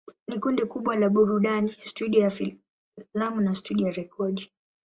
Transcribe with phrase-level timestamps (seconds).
[0.27, 4.51] Ni kundi kubwa la burudani, studio ya filamu na studio ya rekodi.